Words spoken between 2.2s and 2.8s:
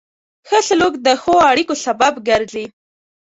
ګرځي.